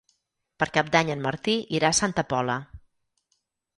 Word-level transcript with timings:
Per 0.61 0.67
Cap 0.77 0.87
d'Any 0.95 1.11
en 1.15 1.21
Martí 1.27 1.55
irà 1.81 1.91
a 1.93 1.99
Santa 1.99 2.27
Pola. 2.33 2.57